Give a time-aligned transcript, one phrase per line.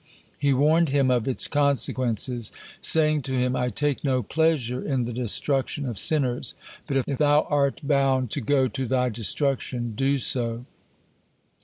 [0.39, 2.51] He warned him of its consequences,
[2.81, 6.55] saying to him: "I take no pleasure in the destruction of sinners,
[6.87, 10.65] but if thou are bound to go to thy destruction, do so!